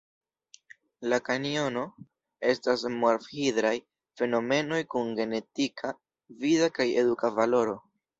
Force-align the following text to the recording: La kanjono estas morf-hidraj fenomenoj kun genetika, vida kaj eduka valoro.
La 1.11 1.17
kanjono 1.25 1.81
estas 2.51 2.85
morf-hidraj 3.03 3.73
fenomenoj 4.21 4.79
kun 4.95 5.13
genetika, 5.21 5.93
vida 6.47 6.71
kaj 6.79 6.89
eduka 7.03 7.31
valoro. 7.37 7.77